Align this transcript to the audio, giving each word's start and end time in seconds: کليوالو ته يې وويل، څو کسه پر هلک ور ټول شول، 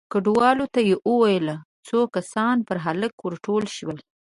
کليوالو 0.13 0.65
ته 0.73 0.79
يې 0.89 0.95
وويل، 1.09 1.47
څو 1.87 1.99
کسه 2.13 2.45
پر 2.67 2.77
هلک 2.85 3.13
ور 3.21 3.33
ټول 3.45 3.63
شول، 3.75 3.97